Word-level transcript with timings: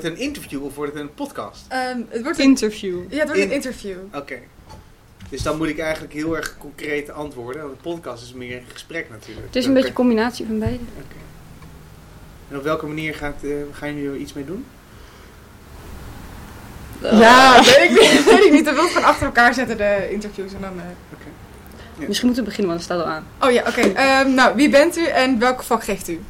Wordt 0.00 0.12
het 0.16 0.18
een 0.22 0.26
interview 0.34 0.64
of 0.64 0.74
wordt 0.74 0.92
het 0.92 1.02
een 1.02 1.14
podcast? 1.14 1.64
Ehm, 1.68 2.00
het 2.08 2.22
wordt 2.22 2.38
een, 2.38 2.44
Interview. 2.44 2.98
ja, 3.08 3.16
het 3.18 3.26
wordt 3.26 3.40
een 3.42 3.46
In- 3.48 3.54
interview. 3.54 3.96
Oké. 4.14 4.38
Dus 5.28 5.42
dan 5.42 5.56
moet 5.56 5.68
ik 5.68 5.78
eigenlijk 5.78 6.12
heel 6.12 6.36
erg 6.36 6.56
concreet 6.58 7.10
antwoorden. 7.10 7.62
Want 7.62 7.74
een 7.74 7.80
podcast 7.92 8.22
is 8.22 8.32
meer 8.32 8.56
een 8.56 8.62
gesprek 8.72 9.10
natuurlijk. 9.10 9.46
Het 9.46 9.56
is 9.56 9.66
een 9.66 9.72
beetje 9.74 9.88
een 9.88 9.94
combinatie 9.94 10.46
van 10.46 10.58
beide. 10.58 10.78
Oké. 10.96 11.16
En 12.50 12.56
op 12.56 12.62
welke 12.62 12.86
manier 12.86 13.14
gaat, 13.14 13.42
eh, 13.42 13.50
gaan 13.72 13.94
jullie 13.94 14.10
er 14.10 14.16
iets 14.16 14.32
mee 14.32 14.44
doen? 14.44 14.64
Ja, 17.00 17.54
weet 17.64 17.90
ik 17.90 17.90
niet. 17.90 18.24
Weet 18.24 18.44
ik 18.44 18.52
niet. 18.52 18.64
Dan 18.64 18.74
wil 18.74 18.84
ik 18.84 18.90
gewoon 18.90 19.08
achter 19.08 19.26
elkaar 19.26 19.54
zetten 19.54 19.76
de 19.76 20.08
interviews 20.10 20.52
en 20.52 20.60
dan... 20.60 20.78
eh. 20.78 22.06
Misschien 22.06 22.26
moeten 22.26 22.44
we 22.44 22.50
beginnen, 22.50 22.76
want 22.76 22.86
het 22.86 22.96
staat 22.96 23.06
al 23.06 23.12
aan. 23.12 23.26
Oh 23.42 23.50
ja, 23.52 23.62
oké. 23.68 23.80
Ehm, 23.80 24.34
nou, 24.34 24.56
wie 24.56 24.70
bent 24.70 24.96
u 24.96 25.04
en 25.06 25.38
welk 25.38 25.62
vak 25.62 25.84
geeft 25.84 26.08
u? 26.08 26.20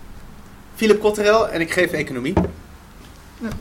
Philip 0.74 1.00
Kotterel 1.00 1.48
en 1.48 1.60
ik 1.60 1.70
geef 1.72 1.92
economie. 1.92 2.32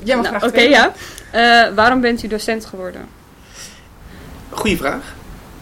Jij 0.03 0.15
mag 0.15 0.25
Nou, 0.25 0.37
graag 0.37 0.49
Oké, 0.49 0.61
ja. 0.61 0.93
Eh, 1.31 1.75
waarom 1.75 2.01
bent 2.01 2.23
u 2.23 2.27
docent 2.27 2.65
geworden? 2.65 3.05
Goeie 4.49 4.77
vraag. 4.77 5.15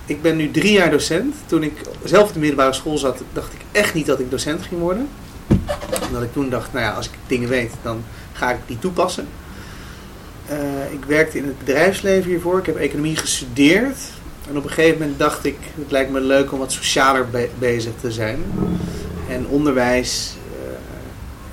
Ik 0.05 0.21
ben 0.21 0.35
nu 0.35 0.51
drie 0.51 0.71
jaar 0.71 0.91
docent. 0.91 1.35
Toen 1.45 1.63
ik 1.63 1.73
zelf 2.03 2.27
op 2.27 2.33
de 2.33 2.39
middelbare 2.39 2.73
school 2.73 2.97
zat, 2.97 3.21
dacht 3.33 3.53
ik 3.53 3.59
echt 3.71 3.93
niet 3.93 4.05
dat 4.05 4.19
ik 4.19 4.31
docent 4.31 4.61
ging 4.61 4.81
worden. 4.81 5.07
Omdat 6.07 6.23
ik 6.23 6.33
toen 6.33 6.49
dacht, 6.49 6.73
nou 6.73 6.85
ja, 6.85 6.91
als 6.91 7.05
ik 7.05 7.11
dingen 7.27 7.49
weet, 7.49 7.71
dan 7.81 8.03
ga 8.33 8.51
ik 8.51 8.57
die 8.65 8.79
toepassen. 8.79 9.27
Eh, 10.45 10.57
ik 10.91 11.05
werkte 11.05 11.37
in 11.37 11.45
het 11.45 11.57
bedrijfsleven 11.59 12.29
hiervoor. 12.29 12.59
Ik 12.59 12.65
heb 12.65 12.75
economie 12.75 13.15
gestudeerd. 13.15 13.97
En 14.49 14.57
op 14.57 14.63
een 14.63 14.69
gegeven 14.69 14.99
moment 14.99 15.19
dacht 15.19 15.45
ik, 15.45 15.57
het 15.75 15.91
lijkt 15.91 16.11
me 16.11 16.21
leuk 16.21 16.51
om 16.51 16.59
wat 16.59 16.71
socialer 16.71 17.29
be- 17.29 17.49
bezig 17.59 17.91
te 18.01 18.11
zijn. 18.11 18.43
En 19.29 19.47
onderwijs 19.47 20.35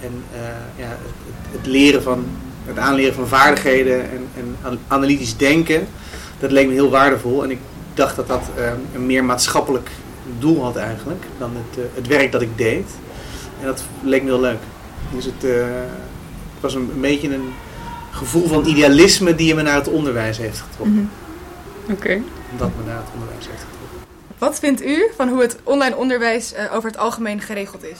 eh, 0.01 0.07
en 0.07 0.25
eh, 0.33 0.41
ja, 0.85 0.89
het, 0.89 1.51
het 1.57 1.67
leren 1.67 2.03
van, 2.03 2.27
het 2.67 2.79
aanleren 2.79 3.15
van 3.15 3.29
vaardigheden 3.29 4.11
en, 4.11 4.29
en 4.37 4.57
an- 4.63 4.79
analytisch 4.89 5.37
denken, 5.37 5.87
dat 6.39 6.51
leek 6.51 6.67
me 6.67 6.73
heel 6.73 6.91
waardevol. 6.91 7.43
En 7.43 7.51
ik 7.51 7.59
dacht 7.95 8.17
dat 8.17 8.29
dat 8.29 8.43
eh, 8.57 8.73
een 8.95 9.07
meer 9.07 9.25
maatschappelijk 9.25 9.91
doel 10.39 10.63
had 10.63 10.77
eigenlijk 10.77 11.25
dan 11.39 11.51
het, 11.55 11.79
eh, 11.79 11.85
het 11.95 12.07
werk 12.07 12.33
dat 12.33 12.43
ik 12.43 12.59
deed. 12.59 12.91
En 13.61 13.67
dat 13.67 13.85
leek 14.03 14.23
me 14.23 14.29
heel 14.29 14.41
leuk. 14.41 14.59
Dus 15.15 15.25
het, 15.25 15.45
eh, 15.45 15.65
het 16.53 16.61
was 16.61 16.75
een, 16.75 16.91
een 16.95 17.01
beetje 17.01 17.35
een 17.35 17.53
gevoel 18.11 18.49
van 18.49 18.67
idealisme 18.67 19.35
die 19.35 19.55
me 19.55 19.63
naar 19.63 19.75
het 19.75 19.89
onderwijs 19.89 20.39
heeft 20.39 20.61
getrokken. 20.61 21.11
Mhm. 21.87 21.93
Oké. 21.93 22.21
Dat 22.57 22.71
me 22.79 22.85
naar 22.87 22.97
het 22.97 23.09
onderwijs 23.15 23.47
heeft 23.47 23.63
getrokken. 23.71 24.09
Wat 24.39 24.59
vindt 24.59 24.83
u 24.85 25.11
van 25.17 25.29
hoe 25.29 25.41
het 25.41 25.57
online 25.63 25.97
onderwijs 25.97 26.53
eh, 26.53 26.75
over 26.75 26.91
het 26.91 26.99
algemeen 26.99 27.41
geregeld 27.41 27.85
is? 27.85 27.99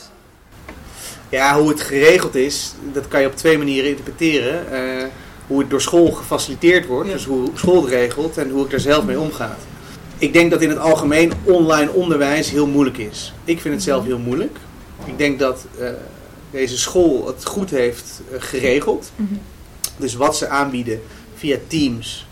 Ja, 1.33 1.59
hoe 1.59 1.69
het 1.69 1.81
geregeld 1.81 2.35
is, 2.35 2.75
dat 2.93 3.09
kan 3.09 3.21
je 3.21 3.27
op 3.27 3.37
twee 3.37 3.59
manieren 3.59 3.91
interpreteren. 3.91 4.73
Eh, 4.73 5.05
hoe 5.47 5.59
het 5.61 5.71
door 5.71 5.81
school 5.81 6.11
gefaciliteerd 6.11 6.87
wordt, 6.87 7.09
Ja. 7.09 7.15
dus 7.15 7.25
hoe 7.25 7.49
school 7.55 7.83
het 7.83 7.91
regelt 7.91 8.37
en 8.39 8.51
hoe 8.51 8.65
ik 8.65 8.73
er 8.73 8.81
zelf 8.81 9.05
mee 9.05 9.21
omga. 9.21 9.57
Ik 10.19 10.33
denk 10.33 10.51
dat 10.51 10.63
in 10.63 10.69
het 10.69 10.79
algemeen 10.79 11.33
online 11.45 11.91
onderwijs 11.91 12.51
heel 12.51 12.67
moeilijk 12.67 12.99
is. 12.99 13.33
Ik 13.45 13.61
vind 13.61 13.75
het 13.75 13.83
zelf 13.83 14.05
heel 14.05 14.19
moeilijk. 14.19 14.57
Ik 15.05 15.19
denk 15.19 15.39
dat 15.39 15.67
eh, 15.79 15.89
deze 16.51 16.79
school 16.79 17.27
het 17.27 17.45
goed 17.45 17.71
heeft 17.71 18.21
eh, 18.33 18.37
geregeld. 18.41 19.11
Dus 19.97 20.15
wat 20.15 20.37
ze 20.37 20.49
aanbieden 20.49 21.01
via 21.35 21.57
Teams, 21.67 22.27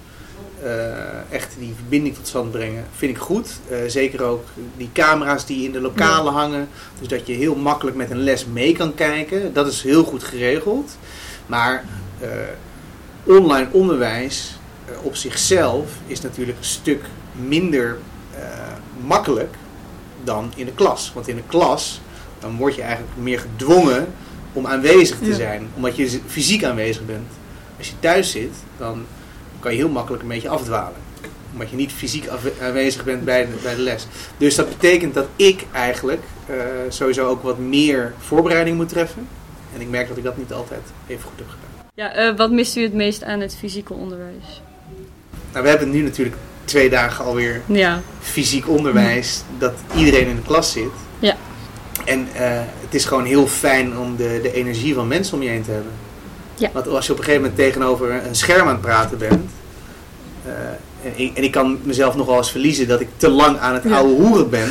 echt 1.30 1.54
die 1.58 1.72
verbinding 1.76 2.14
tot 2.14 2.26
stand 2.28 2.50
brengen, 2.50 2.84
vind 2.96 3.16
ik 3.16 3.22
goed. 3.22 3.48
Eh, 3.68 3.78
zeker 3.86 4.22
ook 4.22 4.44
die 4.76 4.90
camera's 4.92 5.46
die 5.46 5.64
in 5.64 5.72
de 5.72 5.80
lokalen 5.80 6.32
hangen. 6.32 6.68
Dus 6.98 7.08
dat 7.08 7.26
je 7.26 7.32
heel 7.32 7.54
makkelijk 7.54 7.96
met 7.96 8.10
een 8.10 8.22
les 8.22 8.46
mee 8.46 8.72
kan 8.72 8.94
kijken. 8.94 9.52
Dat 9.52 9.66
is 9.66 9.82
heel 9.82 10.04
goed 10.04 10.24
geregeld. 10.24 10.96
Maar 11.46 11.84
eh, 12.20 12.28
online 13.24 13.68
onderwijs 13.70 14.58
eh, 14.86 15.04
op 15.04 15.16
zichzelf 15.16 15.86
is 16.06 16.20
natuurlijk 16.20 16.58
een 16.58 16.64
stuk 16.64 17.02
minder 17.46 17.98
eh, 18.34 18.42
makkelijk 19.06 19.54
dan 20.24 20.52
in 20.56 20.64
de 20.66 20.72
klas. 20.72 21.10
Want 21.14 21.28
in 21.28 21.36
de 21.36 21.42
klas 21.46 22.00
dan 22.38 22.56
word 22.56 22.74
je 22.74 22.82
eigenlijk 22.82 23.12
meer 23.16 23.38
gedwongen 23.38 24.06
om 24.52 24.66
aanwezig 24.66 25.18
te 25.18 25.28
Ja. 25.28 25.34
zijn. 25.34 25.68
Omdat 25.76 25.96
je 25.96 26.20
fysiek 26.26 26.64
aanwezig 26.64 27.06
bent. 27.06 27.28
Als 27.78 27.88
je 27.88 27.94
thuis 28.00 28.30
zit, 28.30 28.52
dan 28.78 29.04
kan 29.60 29.70
je 29.72 29.76
heel 29.78 29.88
makkelijk 29.88 30.22
een 30.22 30.28
beetje 30.28 30.48
afdwalen. 30.48 30.96
Omdat 31.52 31.70
je 31.70 31.76
niet 31.76 31.92
fysiek 31.92 32.28
aanwezig 32.62 33.04
bent 33.04 33.24
bij 33.24 33.46
de, 33.46 33.52
bij 33.62 33.74
de 33.74 33.80
les. 33.82 34.06
Dus 34.36 34.54
dat 34.54 34.68
betekent 34.68 35.14
dat 35.14 35.26
ik 35.36 35.64
eigenlijk 35.72 36.22
eh, 36.46 36.54
sowieso 36.88 37.26
ook 37.28 37.42
wat 37.42 37.58
meer 37.58 38.14
voorbereiding 38.18 38.76
moet 38.76 38.88
treffen. 38.88 39.26
En 39.74 39.80
ik 39.80 39.88
merk 39.88 40.08
dat 40.08 40.16
ik 40.16 40.24
dat 40.24 40.36
niet 40.36 40.52
altijd 40.52 40.80
even 41.06 41.22
goed 41.22 41.38
heb 41.38 41.46
gedaan. 41.48 41.88
Ja, 41.94 42.12
eh, 42.14 42.36
wat 42.36 42.50
mist 42.50 42.76
u 42.76 42.82
het 42.82 42.94
meest 42.94 43.24
aan 43.24 43.40
het 43.40 43.56
fysieke 43.56 43.92
onderwijs? 43.92 44.62
Nou, 45.52 45.62
we 45.64 45.68
hebben 45.70 45.90
nu 45.90 46.02
natuurlijk 46.02 46.36
twee 46.64 46.90
dagen 46.90 47.24
alweer 47.24 47.60
Ja. 47.66 48.00
fysiek 48.20 48.68
onderwijs. 48.68 49.42
Dat 49.58 49.72
iedereen 49.96 50.26
in 50.26 50.36
de 50.36 50.42
klas 50.42 50.72
zit. 50.72 50.90
Ja. 51.18 51.36
En 52.04 52.28
eh, 52.34 52.60
het 52.80 52.94
is 52.94 53.04
gewoon 53.04 53.24
heel 53.24 53.46
fijn 53.46 53.98
om 53.98 54.16
de, 54.16 54.38
de 54.42 54.52
energie 54.52 54.94
van 54.94 55.08
mensen 55.08 55.34
om 55.36 55.42
je 55.42 55.48
heen 55.48 55.62
te 55.62 55.70
hebben. 55.70 55.92
Ja. 56.60 56.70
Want 56.72 56.88
als 56.88 57.06
je 57.06 57.12
op 57.12 57.18
een 57.18 57.24
gegeven 57.24 57.46
moment 57.46 57.60
tegenover 57.66 58.10
een 58.26 58.34
scherm 58.34 58.66
aan 58.66 58.72
het 58.72 58.80
praten 58.80 59.18
bent. 59.18 59.50
eh, 60.46 60.52
en, 61.04 61.12
ik, 61.16 61.36
en 61.36 61.42
ik 61.42 61.50
kan 61.50 61.78
mezelf 61.82 62.16
nog 62.16 62.26
wel 62.26 62.36
eens 62.36 62.50
verliezen 62.50 62.88
dat 62.88 63.00
ik 63.00 63.08
te 63.16 63.28
lang 63.30 63.58
aan 63.58 63.74
het 63.74 63.92
oude 63.92 64.12
hoeren 64.22 64.50
ben. 64.50 64.68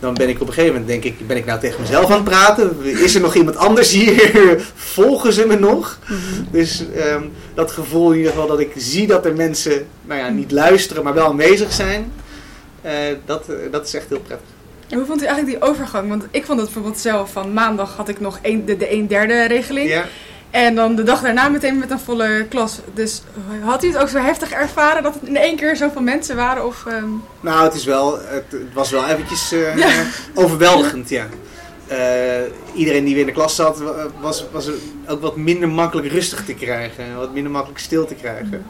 Dan 0.00 0.14
ben 0.14 0.28
ik 0.28 0.40
op 0.40 0.46
een 0.46 0.52
gegeven 0.52 0.78
moment, 0.80 0.90
denk 1.02 1.04
ik, 1.04 1.26
ben 1.26 1.36
ik 1.36 1.44
nou 1.46 1.60
tegen 1.60 1.80
mezelf 1.80 2.04
aan 2.10 2.12
het 2.12 2.24
praten? 2.24 2.76
Is 2.82 3.14
er 3.14 3.20
nog 3.20 3.34
iemand 3.34 3.56
anders 3.56 3.90
hier? 3.92 4.60
Volgen 4.74 5.32
ze 5.32 5.46
me 5.46 5.58
nog? 5.58 5.98
Mhm. 6.06 6.18
Dus 6.50 6.84
ehm, 6.96 7.22
dat 7.54 7.70
gevoel 7.70 8.10
in 8.10 8.16
ieder 8.16 8.32
geval 8.32 8.46
dat 8.46 8.60
ik 8.60 8.72
zie 8.76 9.06
dat 9.06 9.24
er 9.26 9.34
mensen, 9.34 9.86
nou 10.04 10.20
ja, 10.20 10.28
niet 10.28 10.50
luisteren, 10.50 11.04
maar 11.04 11.14
wel 11.14 11.26
aanwezig 11.26 11.72
zijn. 11.72 12.12
eh, 12.82 12.92
dat, 13.24 13.48
eh, 13.48 13.54
dat 13.70 13.86
is 13.86 13.94
echt 13.94 14.08
heel 14.08 14.20
prettig. 14.20 14.48
En 14.88 14.96
hoe 14.96 15.06
vond 15.06 15.22
u 15.22 15.24
eigenlijk 15.26 15.58
die 15.60 15.68
overgang? 15.70 16.08
Want 16.08 16.24
ik 16.30 16.44
vond 16.44 16.60
het 16.60 16.68
bijvoorbeeld 16.72 16.98
zelf 17.02 17.32
van 17.32 17.52
maandag 17.52 17.96
had 17.96 18.08
ik 18.08 18.20
nog 18.20 18.38
een, 18.42 18.64
de, 18.64 18.76
de 18.76 18.86
1 18.86 19.06
derde 19.06 19.44
regeling. 19.46 19.88
Ja, 19.88 20.04
En 20.50 20.74
dan 20.74 20.94
de 20.94 21.02
dag 21.02 21.20
daarna 21.20 21.48
meteen 21.48 21.78
met 21.78 21.90
een 21.90 21.98
volle 21.98 22.46
klas. 22.48 22.78
Dus 22.94 23.22
had 23.62 23.84
u 23.84 23.86
het 23.88 23.96
ook 23.96 24.08
zo 24.08 24.18
heftig 24.18 24.50
ervaren 24.50 25.02
dat 25.02 25.14
het 25.14 25.22
in 25.28 25.36
één 25.36 25.56
keer 25.56 25.76
zoveel 25.76 26.02
mensen 26.02 26.36
waren? 26.36 26.66
Of, 26.66 26.84
ehm, 26.86 27.04
nou, 27.40 27.64
het, 27.64 27.74
is 27.74 27.84
wel, 27.84 28.18
het, 28.18 28.44
het 28.50 28.72
was 28.74 28.90
wel 28.90 29.06
eventjes 29.06 29.52
eh, 29.52 29.76
Ja. 29.76 29.88
overweldigend, 30.34 31.08
ja. 31.08 31.26
Eh, 31.86 31.96
iedereen 32.74 33.04
die 33.04 33.12
weer 33.12 33.20
in 33.20 33.26
de 33.26 33.32
klas 33.32 33.54
zat, 33.54 33.78
wa- 33.78 34.06
was, 34.20 34.44
was 34.52 34.68
ook 35.08 35.20
wat 35.20 35.36
minder 35.36 35.68
makkelijk 35.68 36.08
rustig 36.08 36.44
te 36.44 36.54
krijgen. 36.54 37.16
Wat 37.16 37.32
minder 37.32 37.52
makkelijk 37.52 37.80
stil 37.80 38.06
te 38.06 38.14
krijgen. 38.14 38.64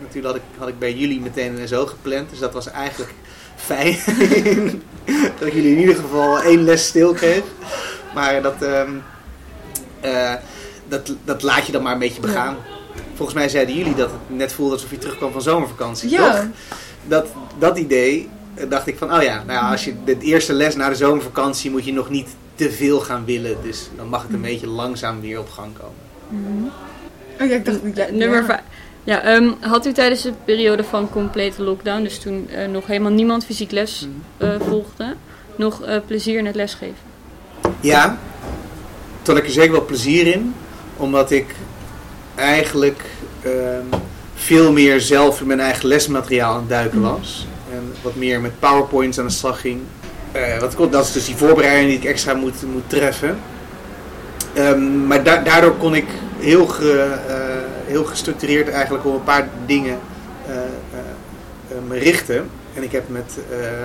Natuurlijk 0.00 0.26
had 0.26 0.36
ik, 0.36 0.42
had 0.58 0.68
ik 0.68 0.78
bij 0.78 0.92
jullie 0.94 1.20
meteen 1.20 1.60
een 1.60 1.68
zo 1.68 1.86
gepland, 1.86 2.30
dus 2.30 2.38
dat 2.38 2.52
was 2.52 2.70
eigenlijk 2.70 3.12
fijn. 3.56 3.98
dat 5.38 5.48
ik 5.48 5.52
jullie 5.54 5.72
in 5.72 5.78
ieder 5.78 5.94
geval 5.94 6.42
één 6.42 6.62
les 6.64 6.86
stil 6.86 7.12
kreeg. 7.12 7.42
Maar 8.14 8.42
dat, 8.42 8.62
ehm, 8.62 8.90
eh, 10.00 10.32
dat, 10.90 11.12
dat 11.24 11.42
laat 11.42 11.66
je 11.66 11.72
dan 11.72 11.82
maar 11.82 11.92
een 11.92 11.98
beetje 11.98 12.20
begaan. 12.20 12.56
Volgens 13.14 13.38
mij 13.38 13.48
zeiden 13.48 13.74
jullie 13.74 13.94
dat 13.94 14.10
het 14.10 14.36
net 14.38 14.52
voelde 14.52 14.72
alsof 14.72 14.90
je 14.90 14.98
terugkwam 14.98 15.32
van 15.32 15.42
zomervakantie, 15.42 16.08
toch? 16.08 16.18
ja. 16.18 16.50
Dat, 17.06 17.26
dat 17.58 17.78
idee 17.78 18.28
eh, 18.54 18.64
dacht 18.68 18.86
ik 18.86 18.98
van, 18.98 19.14
oh 19.14 19.22
ja, 19.22 19.34
nou 19.46 19.52
ja, 19.58 19.70
als 19.70 19.84
je 19.84 19.94
de 20.04 20.18
eerste 20.18 20.52
les 20.52 20.76
na 20.76 20.88
de 20.88 20.94
zomervakantie 20.94 21.70
moet 21.70 21.84
je 21.84 21.92
nog 21.92 22.10
niet 22.10 22.28
te 22.54 22.70
veel 22.70 23.00
gaan 23.00 23.24
willen. 23.24 23.56
Dus 23.62 23.88
dan 23.96 24.08
mag 24.08 24.22
het 24.22 24.32
een 24.32 24.40
beetje 24.40 24.66
langzaam 24.66 25.20
weer 25.20 25.38
op 25.38 25.48
gang 25.50 25.72
komen. 25.78 26.72
Oh 27.40 27.48
ja, 27.48 27.54
ik 27.54 27.64
dacht... 27.64 27.78
Ja, 27.94 28.06
Nummer 28.10 28.38
ja. 28.38 28.44
vijf. 28.44 28.60
Ja, 29.04 29.20
ehm, 29.22 29.50
had 29.60 29.86
u 29.86 29.92
tijdens 29.92 30.22
de 30.22 30.32
periode 30.44 30.84
van 30.84 31.10
complete 31.10 31.62
lockdown, 31.62 32.02
dus 32.02 32.18
toen 32.18 32.48
eh, 32.48 32.68
nog 32.68 32.86
helemaal 32.86 33.12
niemand 33.12 33.44
fysiek 33.44 33.70
les 33.70 34.08
Mhm. 34.38 34.50
eh, 34.50 34.60
volgde, 34.68 35.14
nog 35.56 35.82
eh, 35.82 35.96
plezier 36.06 36.38
in 36.38 36.46
het 36.46 36.54
lesgeven? 36.54 36.96
Ja, 37.80 38.18
toen 39.22 39.34
had 39.34 39.42
ik 39.42 39.48
er 39.48 39.54
zeker 39.54 39.72
wel 39.72 39.84
plezier 39.84 40.26
in. 40.26 40.54
Omdat 41.00 41.30
ik 41.30 41.54
eigenlijk 42.34 43.02
ehm, 43.42 44.00
veel 44.34 44.72
meer 44.72 45.00
zelf 45.00 45.40
in 45.40 45.46
mijn 45.46 45.60
eigen 45.60 45.88
lesmateriaal 45.88 46.52
aan 46.52 46.60
het 46.60 46.68
duiken 46.68 47.00
was. 47.00 47.46
En 47.72 47.92
wat 48.02 48.14
meer 48.16 48.40
met 48.40 48.58
powerpoints 48.58 49.18
aan 49.18 49.26
de 49.26 49.32
slag 49.32 49.60
ging. 49.60 49.80
Eh, 50.32 50.58
wat, 50.58 50.74
kon- 50.74 50.90
dat 50.90 51.04
is 51.04 51.12
dus 51.12 51.24
die 51.24 51.36
voorbereiding 51.36 51.88
die 51.88 51.98
ik 51.98 52.04
extra 52.04 52.34
moet, 52.34 52.62
moet 52.72 52.88
treffen. 52.90 53.38
Ehm, 54.54 55.06
maar 55.06 55.22
da- 55.24 55.42
daardoor 55.42 55.72
kon 55.76 55.94
ik 55.94 56.06
heel, 56.38 56.66
ge- 56.66 57.16
eh, 57.28 57.34
heel 57.86 58.04
gestructureerd 58.04 58.68
eigenlijk 58.68 59.04
op 59.06 59.14
een 59.14 59.24
paar 59.24 59.48
dingen 59.66 59.98
eh, 60.46 60.54
me 61.88 61.98
richten. 61.98 62.48
En 62.74 62.82
ik 62.82 62.92
heb 62.92 63.08
met 63.08 63.32
de, 63.34 63.80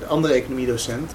de 0.00 0.06
andere 0.06 0.34
economiedocent 0.34 1.12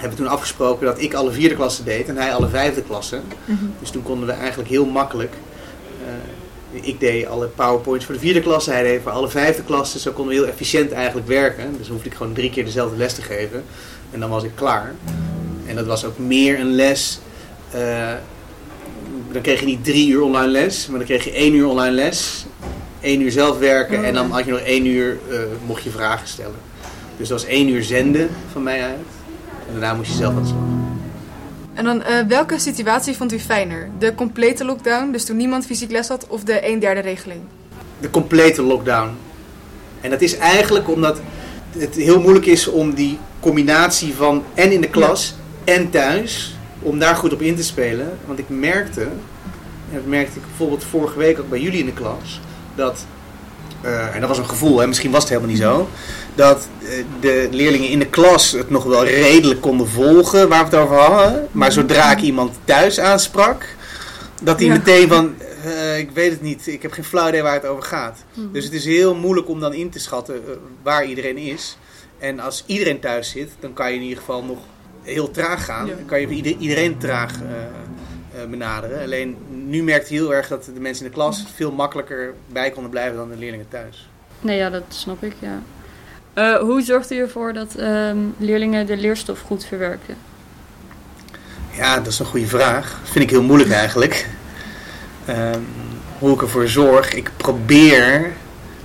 hebben 0.00 0.18
we 0.18 0.24
toen 0.24 0.32
afgesproken 0.32 0.86
dat 0.86 1.00
ik 1.00 1.14
alle 1.14 1.30
vierde 1.30 1.54
klassen 1.54 1.84
deed 1.84 2.08
en 2.08 2.16
hij 2.16 2.32
alle 2.32 2.48
vijfde 2.48 2.82
klassen. 2.82 3.22
Mhm. 3.44 3.64
Dus 3.80 3.90
toen 3.90 4.02
konden 4.02 4.26
we 4.26 4.32
eigenlijk 4.32 4.68
heel 4.70 4.86
makkelijk. 4.86 5.32
eh, 6.06 6.80
ik 6.82 7.00
deed 7.00 7.26
alle 7.26 7.46
powerpoints 7.46 8.04
voor 8.04 8.14
de 8.14 8.20
vierde 8.20 8.40
klasse, 8.40 8.70
hij 8.70 8.82
deed 8.82 9.02
voor 9.02 9.12
alle 9.12 9.28
vijfde 9.28 9.62
klassen. 9.62 10.00
Zo 10.00 10.12
konden 10.12 10.34
we 10.34 10.40
heel 10.40 10.50
efficiënt 10.50 10.92
eigenlijk 10.92 11.26
werken. 11.26 11.76
Dus 11.76 11.86
dan 11.86 11.94
hoefde 11.94 12.10
ik 12.10 12.16
gewoon 12.16 12.32
drie 12.32 12.50
keer 12.50 12.64
dezelfde 12.64 12.96
les 12.96 13.14
te 13.14 13.22
geven. 13.22 13.64
En 14.10 14.20
dan 14.20 14.30
was 14.30 14.42
ik 14.42 14.52
klaar. 14.54 14.94
En 15.66 15.76
dat 15.76 15.86
was 15.86 16.04
ook 16.04 16.18
meer 16.18 16.60
een 16.60 16.74
les 16.74 17.20
eh, 17.70 18.12
dan 19.32 19.42
kreeg 19.42 19.60
je 19.60 19.66
niet 19.66 19.84
drie 19.84 20.08
uur 20.08 20.22
online 20.22 20.50
les, 20.50 20.86
maar 20.86 20.98
dan 20.98 21.06
kreeg 21.06 21.24
je 21.24 21.32
één 21.32 21.54
uur 21.54 21.66
online 21.66 21.94
les, 21.94 22.46
één 23.00 23.20
uur 23.20 23.30
zelf 23.30 23.58
werken 23.58 23.98
Oh, 23.98 24.06
en 24.06 24.14
dan 24.14 24.30
had 24.30 24.44
je 24.44 24.50
nog 24.50 24.60
één 24.60 24.86
uur, 24.86 25.18
eh, 25.30 25.38
mocht 25.66 25.82
je 25.82 25.90
vragen 25.90 26.28
stellen. 26.28 26.58
Dus 27.16 27.28
dat 27.28 27.40
was 27.40 27.50
één 27.50 27.68
uur 27.68 27.82
zenden 27.82 28.30
van 28.52 28.62
mij 28.62 28.82
uit. 28.82 29.06
En 29.74 29.80
daarna 29.80 29.94
moest 29.94 30.10
je 30.10 30.16
zelf 30.16 30.34
aan 30.34 30.42
de 30.42 30.48
slag. 30.48 30.60
En 31.74 31.84
dan, 31.84 32.02
eh, 32.02 32.26
welke 32.28 32.58
situatie 32.58 33.16
vond 33.16 33.32
u 33.32 33.38
fijner? 33.38 33.88
De 33.98 34.14
complete 34.14 34.64
lockdown, 34.64 35.10
dus 35.10 35.24
toen 35.24 35.36
niemand 35.36 35.66
fysiek 35.66 35.90
les 35.90 36.08
had, 36.08 36.26
of 36.28 36.44
de 36.44 36.68
1 36.68 36.80
derde 36.80 37.00
regeling? 37.00 37.40
de 38.00 38.10
complete 38.10 38.62
lockdown. 38.62 39.10
En 40.00 40.10
dat 40.10 40.20
is 40.20 40.36
eigenlijk 40.36 40.88
omdat 40.88 41.20
het 41.78 41.94
heel 41.94 42.20
moeilijk 42.20 42.46
is 42.46 42.66
om 42.66 42.94
die 42.94 43.18
combinatie 43.40 44.14
van 44.14 44.44
en 44.54 44.72
in 44.72 44.80
de 44.80 44.88
klas 44.88 45.34
en 45.64 45.90
thuis, 45.90 46.56
om 46.82 46.98
daar 46.98 47.16
goed 47.16 47.32
op 47.32 47.42
in 47.42 47.56
te 47.56 47.64
spelen. 47.64 48.18
Want 48.26 48.38
ik 48.38 48.48
merkte, 48.48 49.02
en 49.02 49.94
dat 49.94 50.06
merkte 50.06 50.38
ik 50.38 50.46
bijvoorbeeld 50.46 50.84
vorige 50.84 51.18
week 51.18 51.38
ook 51.38 51.48
bij 51.48 51.60
jullie 51.60 51.78
in 51.78 51.86
de 51.86 51.92
klas, 51.92 52.40
dat, 52.74 53.06
eh, 53.82 54.14
en 54.14 54.20
dat 54.20 54.28
was 54.28 54.38
een 54.38 54.48
gevoel, 54.48 54.78
hè, 54.78 54.86
misschien 54.86 55.10
was 55.10 55.20
het 55.22 55.28
helemaal 55.28 55.50
niet 55.50 55.60
zo, 55.62 55.88
dat 56.34 56.68
eh, 56.82 56.88
de 57.20 57.48
leerlingen 57.50 57.88
in 57.88 57.98
de 57.98 58.06
klas 58.06 58.50
het 58.52 58.70
nog 58.70 58.84
wel 58.84 59.04
redelijk 59.04 59.60
konden 59.60 59.88
volgen 59.88 60.48
waar 60.48 60.58
we 60.58 60.76
het 60.76 60.84
over 60.84 60.96
hadden. 60.96 61.48
Maar 61.52 61.72
zodra 61.72 62.10
ik 62.12 62.20
iemand 62.20 62.58
thuis 62.64 63.00
aansprak, 63.00 63.64
dat 64.42 64.58
die 64.58 64.66
Ja. 64.68 64.72
meteen 64.72 65.08
van, 65.08 65.34
eh, 65.64 65.98
ik 65.98 66.10
weet 66.10 66.30
het 66.30 66.42
niet, 66.42 66.66
ik 66.66 66.82
heb 66.82 66.92
geen 66.92 67.04
flauw 67.04 67.28
idee 67.28 67.42
waar 67.42 67.54
het 67.54 67.66
over 67.66 67.82
gaat. 67.82 68.18
Dus 68.52 68.64
het 68.64 68.72
is 68.72 68.84
heel 68.84 69.14
moeilijk 69.14 69.48
om 69.48 69.60
dan 69.60 69.72
in 69.72 69.90
te 69.90 69.98
schatten 69.98 70.42
waar 70.82 71.04
iedereen 71.04 71.36
is. 71.38 71.76
En 72.18 72.40
als 72.40 72.62
iedereen 72.66 73.00
thuis 73.00 73.30
zit, 73.30 73.48
dan 73.60 73.72
kan 73.72 73.88
je 73.90 73.96
in 73.96 74.02
ieder 74.02 74.18
geval 74.18 74.44
nog 74.44 74.58
heel 75.02 75.30
traag 75.30 75.64
gaan. 75.64 75.86
Ja. 75.86 75.94
Dan 75.94 76.04
kan 76.04 76.20
je 76.20 76.26
ieder- 76.28 76.56
iedereen 76.58 76.98
traag 76.98 77.32
benaderen. 78.50 79.02
Alleen 79.02 79.36
nu 79.48 79.82
merkt 79.82 80.08
je 80.08 80.14
heel 80.14 80.34
erg 80.34 80.48
dat 80.48 80.64
de 80.64 80.80
mensen 80.80 81.04
in 81.04 81.10
de 81.10 81.16
klas 81.16 81.44
veel 81.54 81.72
makkelijker 81.72 82.34
bij 82.46 82.70
konden 82.70 82.90
blijven 82.90 83.16
dan 83.16 83.28
de 83.28 83.36
leerlingen 83.36 83.68
thuis. 83.68 84.08
Nee, 84.40 84.56
ja, 84.56 84.70
dat 84.70 84.82
snap 84.88 85.22
ik, 85.22 85.34
ja. 85.38 85.62
Eh, 86.34 86.56
hoe 86.56 86.82
zorgt 86.82 87.10
u 87.10 87.18
ervoor 87.18 87.52
dat 87.52 87.74
ehm, 87.74 88.18
leerlingen 88.38 88.86
de 88.86 88.96
leerstof 88.96 89.40
goed 89.40 89.64
verwerken? 89.64 90.16
Ja, 91.70 91.96
dat 91.96 92.06
is 92.06 92.18
een 92.18 92.26
goede 92.26 92.46
vraag. 92.46 92.98
Dat 93.00 93.10
vind 93.10 93.24
ik 93.24 93.30
heel 93.30 93.42
moeilijk 93.42 93.70
eigenlijk. 93.70 94.28
Ehm, 95.24 95.60
hoe 96.18 96.34
ik 96.34 96.42
ervoor 96.42 96.68
zorg, 96.68 97.14
ik 97.14 97.30
probeer 97.36 98.32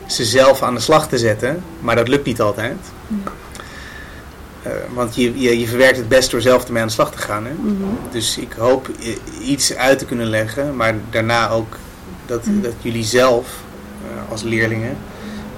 ze 0.08 0.26
zelf 0.26 0.62
aan 0.62 0.74
de 0.74 0.80
slag 0.80 1.08
te 1.08 1.18
zetten, 1.18 1.64
maar 1.80 1.96
dat 1.96 2.08
lukt 2.08 2.26
niet 2.26 2.42
altijd. 2.42 2.78
Eh, 4.66 4.72
want 4.94 5.16
je, 5.16 5.40
je, 5.40 5.60
je 5.60 5.68
verwerkt 5.68 5.98
het 5.98 6.08
best 6.08 6.32
door 6.32 6.42
zelf 6.42 6.66
ermee 6.66 6.82
aan 6.82 6.88
de 6.88 6.94
slag 6.94 7.12
te 7.12 7.18
gaan. 7.18 7.46
Hè? 7.46 7.52
Dus 8.12 8.38
ik 8.38 8.54
hoop 8.58 8.90
iets 9.42 9.76
uit 9.76 10.00
te 10.00 10.06
kunnen 10.06 10.28
leggen, 10.28 10.76
maar 10.76 10.96
daarna 11.10 11.50
ook 11.50 11.78
dat, 12.26 12.44
dat 12.62 12.74
jullie 12.82 13.04
zelf 13.04 13.48
eh, 14.04 14.32
als 14.32 14.42
leerlingen 14.42 14.98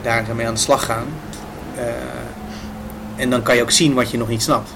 daar 0.02 0.26
mee 0.36 0.48
aan 0.48 0.54
de 0.54 0.60
slag 0.60 0.86
gaan. 0.86 1.06
Eh, 1.76 1.84
en 3.16 3.30
dan 3.30 3.42
kan 3.42 3.56
je 3.56 3.62
ook 3.62 3.72
zien 3.72 3.94
wat 3.94 4.12
je 4.12 4.18
nog 4.18 4.28
niet 4.28 4.42
snapt. 4.42 4.70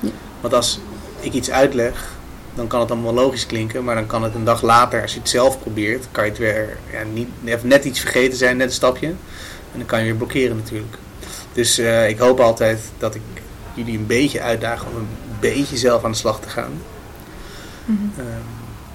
Ja. 0.00 0.10
Want 0.40 0.54
als 0.54 0.80
ik 1.20 1.32
iets 1.32 1.50
uitleg, 1.50 2.08
dan 2.54 2.66
kan 2.66 2.80
het 2.80 2.90
allemaal 2.90 3.14
logisch 3.14 3.46
klinken, 3.46 3.84
maar 3.84 3.94
dan 3.94 4.06
kan 4.06 4.22
het 4.22 4.34
een 4.34 4.44
dag 4.44 4.62
later, 4.62 5.02
als 5.02 5.12
je 5.12 5.18
het 5.18 5.28
zelf 5.28 5.60
probeert, 5.60 6.06
kan 6.10 6.24
je 6.24 6.30
het 6.30 6.38
weer 6.38 6.78
ja, 6.92 7.02
niet, 7.12 7.28
even 7.44 7.68
net 7.68 7.84
iets 7.84 8.00
vergeten 8.00 8.38
zijn, 8.38 8.56
net 8.56 8.66
een 8.66 8.72
stapje. 8.72 9.06
En 9.06 9.78
dan 9.78 9.86
kan 9.86 9.98
je 9.98 10.04
weer 10.04 10.14
blokkeren 10.14 10.56
natuurlijk. 10.56 10.94
Dus 11.52 11.78
ik 12.08 12.18
hoop 12.18 12.40
altijd 12.40 12.80
dat 12.98 13.14
ik 13.14 13.22
jullie 13.84 13.98
een 13.98 14.06
beetje 14.06 14.40
uitdaag 14.40 14.86
om 14.86 14.96
een 14.96 15.08
beetje 15.40 15.76
zelf 15.76 16.04
aan 16.04 16.10
de 16.10 16.16
slag 16.16 16.40
te 16.40 16.48
gaan. 16.48 16.72
Ehm, 17.86 18.26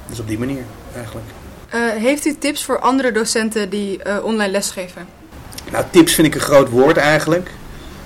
dus 0.08 0.20
op 0.20 0.28
die 0.28 0.40
manier 0.40 0.64
eigenlijk. 0.96 1.26
Eh, 1.70 1.90
heeft 1.90 2.26
u 2.26 2.36
tips 2.38 2.64
voor 2.64 2.80
andere 2.80 3.12
docenten 3.12 3.70
die 3.70 4.04
eh, 4.04 4.24
online 4.24 4.52
lesgeven? 4.52 5.08
Nou, 5.72 5.86
tips 5.90 6.14
vind 6.14 6.28
ik 6.28 6.36
een 6.36 6.42
groot 6.42 6.70
woord 6.70 6.98
eigenlijk. 6.98 7.50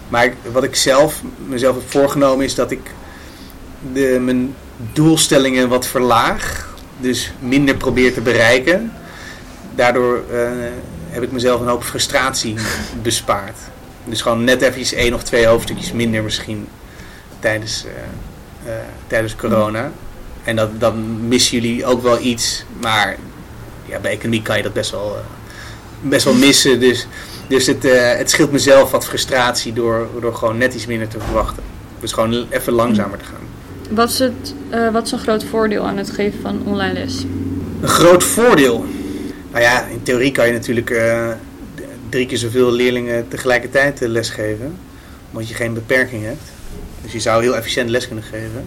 Maar 0.08 0.34
wat 0.52 0.64
ik 0.64 0.76
zelf 0.76 1.22
mezelf 1.48 1.76
heb 1.76 1.90
voorgenomen 1.90 2.46
is 2.46 2.56
dat 2.56 2.72
ik 2.72 2.92
de, 3.94 4.18
mijn 4.22 4.56
doelstellingen 4.94 5.70
wat 5.70 5.86
verlaag. 5.86 6.74
Dus 6.98 7.32
minder 7.40 7.76
probeer 7.76 8.14
te 8.14 8.22
bereiken. 8.22 8.94
Daardoor 9.76 10.24
eh, 10.32 10.50
heb 11.10 11.24
ik 11.24 11.32
mezelf 11.32 11.62
een 11.62 11.68
hoop 11.68 11.84
frustratie 11.84 12.56
bespaard. 13.02 13.58
Dus 14.10 14.22
gewoon 14.22 14.44
net 14.44 14.62
even 14.62 14.98
één 14.98 15.14
of 15.14 15.24
twee 15.24 15.46
hoofdstukjes 15.46 15.92
minder 15.92 16.24
misschien 16.24 16.68
tijdens, 17.40 17.86
eh, 17.86 18.72
eh, 18.72 18.80
tijdens 19.08 19.36
corona. 19.36 19.92
En 20.44 20.56
dat, 20.56 20.80
dan 20.80 21.28
missen 21.28 21.62
jullie 21.62 21.86
ook 21.86 22.02
wel 22.02 22.20
iets. 22.20 22.66
Maar 22.82 23.16
ja, 23.86 24.00
bij 24.00 24.12
economie 24.12 24.42
kan 24.42 24.58
je 24.58 24.64
dat 24.64 24.74
best 24.74 24.92
wel, 24.92 25.16
eh, 25.16 25.22
best 26.10 26.26
wel 26.26 26.34
missen. 26.34 26.80
Dus, 26.80 27.08
dus 27.48 27.68
het, 27.68 27.84
het 28.18 28.30
scheelt 28.30 28.52
mezelf 28.52 28.92
wat 28.92 29.06
frustratie 29.06 29.74
door, 29.74 30.08
door 30.22 30.36
gewoon 30.36 30.58
net 30.58 30.74
iets 30.74 30.86
minder 30.86 31.08
te 31.08 31.20
verwachten. 31.20 31.64
Dus 32.00 32.12
gewoon 32.12 32.48
even 32.50 32.74
langzamer 32.74 33.18
te 33.18 33.26
gaan. 33.26 33.48
Wat 33.96 34.10
is, 34.10 34.20
het, 34.20 34.54
wat 34.92 35.06
is 35.06 35.12
een 35.12 35.20
groot 35.20 35.44
voordeel 35.44 35.88
aan 35.88 35.98
het 35.98 36.10
geven 36.10 36.40
van 36.42 36.62
online 36.66 36.94
les? 36.94 37.26
Een 37.82 37.88
groot 37.88 38.24
voordeel. 38.24 38.86
Nou 39.52 39.64
ja, 39.64 39.86
in 39.86 40.04
theorie 40.04 40.32
kan 40.32 40.48
je 40.48 40.54
natuurlijk 40.54 40.90
drie 42.10 42.26
keer 42.26 42.38
zoveel 42.38 42.72
leerlingen 42.72 43.28
tegelijkertijd 43.28 44.00
lesgeven. 44.00 44.78
Omdat 45.32 45.50
je 45.50 45.56
geen 45.56 45.74
beperking 45.74 46.24
hebt. 46.24 46.52
Dus 47.02 47.12
je 47.12 47.20
zou 47.20 47.42
heel 47.42 47.56
efficiënt 47.56 47.90
les 47.90 48.06
kunnen 48.06 48.24
geven. 48.24 48.66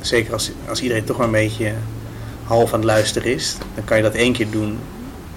Zeker 0.00 0.32
als, 0.32 0.50
als 0.68 0.82
iedereen 0.82 1.04
toch 1.04 1.16
maar 1.16 1.26
een 1.26 1.32
beetje 1.32 1.72
half 2.44 2.72
aan 2.72 2.78
het 2.78 2.88
luisteren 2.88 3.34
is. 3.34 3.56
Dan 3.74 3.84
kan 3.84 3.96
je 3.96 4.02
dat 4.02 4.14
één 4.14 4.32
keer 4.32 4.50
doen. 4.50 4.78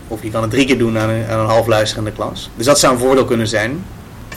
Of 0.07 0.24
je 0.24 0.30
kan 0.31 0.42
het 0.42 0.51
drie 0.51 0.65
keer 0.65 0.77
doen 0.77 0.98
aan 0.98 1.09
een, 1.09 1.25
aan 1.25 1.39
een 1.39 1.45
half 1.45 1.68
luisterende 1.68 2.12
klas. 2.12 2.50
Dus 2.56 2.65
dat 2.65 2.80
zou 2.80 2.94
een 2.94 3.00
voordeel 3.00 3.25
kunnen 3.25 3.48
zijn. 3.48 3.83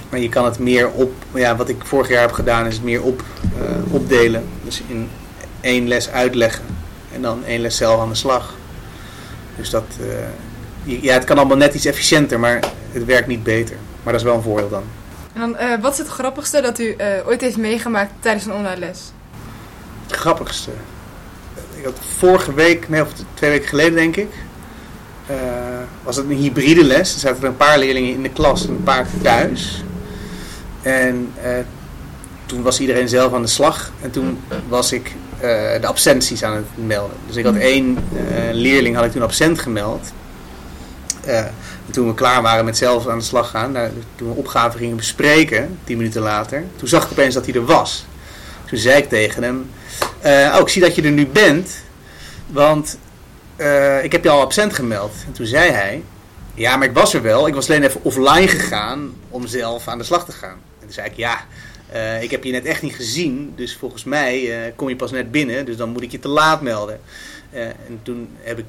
Maar 0.08 0.20
je 0.20 0.28
kan 0.28 0.44
het 0.44 0.58
meer 0.58 0.90
op, 0.90 1.12
ja, 1.34 1.56
wat 1.56 1.68
ik 1.68 1.84
vorig 1.84 2.08
jaar 2.08 2.20
heb 2.20 2.32
gedaan, 2.32 2.66
is 2.66 2.74
het 2.74 2.84
meer 2.84 3.02
op, 3.02 3.22
eh, 3.58 3.94
opdelen. 3.94 4.44
Dus 4.64 4.82
in 4.86 5.08
één 5.60 5.88
les 5.88 6.10
uitleggen. 6.10 6.64
En 7.14 7.22
dan 7.22 7.44
één 7.44 7.60
les 7.60 7.76
zelf 7.76 8.00
aan 8.00 8.08
de 8.08 8.14
slag. 8.14 8.54
Dus 9.56 9.70
dat, 9.70 9.84
eh, 10.00 11.02
ja, 11.02 11.12
het 11.14 11.24
kan 11.24 11.38
allemaal 11.38 11.56
net 11.56 11.74
iets 11.74 11.84
efficiënter, 11.84 12.40
maar 12.40 12.60
het 12.94 13.04
werkt 13.04 13.26
niet 13.26 13.42
beter. 13.42 13.76
Maar 14.02 14.12
dat 14.12 14.22
is 14.22 14.28
wel 14.28 14.36
een 14.36 14.42
voordeel 14.42 14.68
dan. 14.68 14.84
En 15.32 15.40
dan, 15.40 15.56
eh, 15.56 15.80
wat 15.80 15.92
is 15.92 15.98
het 15.98 16.08
grappigste 16.08 16.60
dat 16.60 16.78
u 16.78 16.94
eh, 16.94 17.26
ooit 17.26 17.40
heeft 17.40 17.56
meegemaakt 17.56 18.10
tijdens 18.20 18.44
een 18.44 18.52
online 18.52 18.78
les? 18.78 18.98
Het 20.06 20.16
grappigste. 20.16 20.70
Ik 21.76 21.84
had 21.84 21.98
vorige 22.16 22.54
week, 22.54 22.88
nee, 22.88 23.02
of 23.02 23.08
twee 23.34 23.50
weken 23.50 23.68
geleden 23.68 23.94
denk 23.94 24.16
ik, 24.16 24.32
eh, 25.26 25.36
was 26.02 26.16
het 26.16 26.30
een 26.30 26.36
hybride 26.36 26.84
les. 26.84 27.14
Er 27.14 27.20
zaten 27.20 27.42
er 27.42 27.48
een 27.48 27.56
paar 27.56 27.78
leerlingen 27.78 28.12
in 28.12 28.22
de 28.22 28.28
klas 28.28 28.66
en 28.66 28.70
een 28.70 28.82
paar 28.82 29.06
thuis. 29.22 29.84
En 30.82 31.32
toen 32.46 32.62
was 32.62 32.80
iedereen 32.80 33.08
zelf 33.08 33.32
aan 33.32 33.42
de 33.42 33.48
slag. 33.48 33.92
En 34.00 34.10
toen 34.10 34.40
was 34.68 34.92
ik 34.92 35.12
de 35.80 35.86
absenties 35.86 36.42
aan 36.42 36.56
het 36.56 36.66
melden. 36.74 37.16
Dus 37.26 37.36
ik 37.36 37.44
had 37.44 37.56
één 37.56 37.96
eh, 37.96 38.52
leerling 38.52 38.96
had 38.96 39.04
ik 39.04 39.12
toen 39.12 39.22
absent 39.22 39.58
gemeld. 39.58 40.12
Eh, 41.26 41.38
en 41.86 41.92
toen 41.92 42.06
we 42.06 42.14
klaar 42.14 42.42
waren 42.42 42.64
met 42.64 42.76
zelf 42.76 43.08
aan 43.08 43.18
de 43.18 43.24
slag 43.24 43.50
gaan, 43.50 43.76
toen 44.16 44.28
we 44.28 44.34
opgaven 44.34 44.78
gingen 44.78 44.96
bespreken, 44.96 45.78
tien 45.84 45.96
minuten 45.96 46.22
later, 46.22 46.64
toen 46.76 46.88
zag 46.88 47.04
ik 47.04 47.10
opeens 47.10 47.34
dat 47.34 47.46
hij 47.46 47.54
er 47.54 47.64
was. 47.64 48.06
Toen 48.64 48.78
zei 48.78 49.02
ik 49.02 49.08
tegen 49.08 49.42
hem, 49.42 49.70
eh, 50.20 50.52
oh, 50.54 50.60
ik 50.60 50.68
zie 50.68 50.82
dat 50.82 50.94
je 50.94 51.02
er 51.02 51.10
nu 51.10 51.26
bent, 51.26 51.70
want 52.46 52.98
eh, 53.56 54.04
ik 54.04 54.12
heb 54.12 54.24
je 54.24 54.30
al 54.30 54.40
absent 54.40 54.74
gemeld. 54.74 55.14
En 55.26 55.32
toen 55.32 55.46
zei 55.46 55.70
hij, 55.70 56.02
ja, 56.54 56.76
maar 56.76 56.88
ik 56.88 56.94
was 56.94 57.14
er 57.14 57.22
wel. 57.22 57.46
Ik 57.46 57.54
was 57.54 57.68
alleen 57.68 57.82
even 57.82 58.04
offline 58.04 58.48
gegaan 58.48 59.14
om 59.30 59.46
zelf 59.46 59.88
aan 59.88 59.98
de 59.98 60.04
slag 60.04 60.24
te 60.24 60.32
gaan. 60.32 60.58
En 60.80 60.80
toen 60.80 60.92
zei 60.92 61.08
ik, 61.08 61.16
ja, 61.16 61.46
ik 62.20 62.30
heb 62.30 62.44
je 62.44 62.52
net 62.52 62.64
echt 62.64 62.82
niet 62.82 62.94
gezien. 62.94 63.52
Dus 63.56 63.76
volgens 63.76 64.04
mij 64.04 64.72
kom 64.76 64.88
je 64.88 64.96
pas 64.96 65.10
net 65.10 65.30
binnen. 65.30 65.64
Dus 65.64 65.76
dan 65.76 65.88
moet 65.88 66.02
ik 66.02 66.10
je 66.10 66.18
te 66.18 66.28
laat 66.28 66.60
melden. 66.60 67.00
En 67.50 68.00
toen 68.02 68.28
heb 68.42 68.58
ik, 68.58 68.64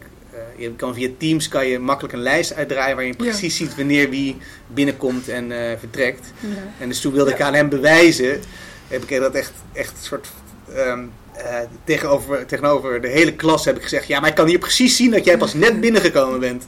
je 0.55 0.75
kan 0.75 0.93
via 0.93 1.09
Teams 1.17 1.47
kan 1.47 1.67
je 1.67 1.79
makkelijk 1.79 2.13
een 2.13 2.21
lijst 2.21 2.53
uitdraaien 2.53 2.95
waar 2.95 3.05
je 3.05 3.15
precies 3.15 3.55
ziet 3.55 3.75
wanneer 3.75 4.09
wie 4.09 4.38
binnenkomt 4.67 5.27
en 5.29 5.51
eh, 5.51 5.77
vertrekt. 5.79 6.33
En 6.79 6.88
dus 6.88 7.01
toen 7.01 7.13
wilde 7.13 7.31
ik 7.31 7.41
aan 7.41 7.53
hem 7.53 7.69
bewijzen, 7.69 8.41
heb 8.88 9.03
ik 9.03 9.19
dat 9.19 9.33
echt, 9.33 9.53
echt 9.74 9.91
een 9.91 10.03
soort 10.03 10.27
ehm, 10.74 11.03
eh, 11.33 11.59
tegenover, 11.83 12.45
tegenover 12.45 13.01
de 13.01 13.07
hele 13.07 13.33
klas 13.33 13.65
heb 13.65 13.75
ik 13.75 13.83
gezegd, 13.83 14.07
ja, 14.07 14.19
maar 14.19 14.29
ik 14.29 14.35
kan 14.35 14.47
hier 14.47 14.59
precies 14.59 14.95
zien 14.95 15.12
dat 15.12 15.25
jij 15.25 15.38
pas 15.38 15.53
net 15.53 15.81
binnengekomen 15.85 16.39
bent. 16.39 16.67